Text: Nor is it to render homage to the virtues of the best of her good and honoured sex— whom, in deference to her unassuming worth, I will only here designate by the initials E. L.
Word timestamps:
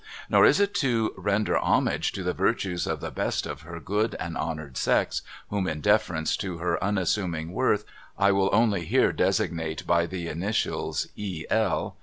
Nor 0.31 0.45
is 0.47 0.59
it 0.59 0.73
to 0.77 1.13
render 1.15 1.59
homage 1.59 2.11
to 2.13 2.23
the 2.23 2.33
virtues 2.33 2.87
of 2.87 3.01
the 3.01 3.11
best 3.11 3.45
of 3.45 3.61
her 3.61 3.79
good 3.79 4.15
and 4.19 4.35
honoured 4.35 4.75
sex— 4.75 5.21
whom, 5.51 5.67
in 5.67 5.79
deference 5.79 6.35
to 6.37 6.57
her 6.57 6.83
unassuming 6.83 7.51
worth, 7.51 7.85
I 8.17 8.31
will 8.31 8.49
only 8.51 8.85
here 8.85 9.13
designate 9.13 9.85
by 9.85 10.07
the 10.07 10.27
initials 10.27 11.05
E. 11.15 11.45
L. 11.51 11.97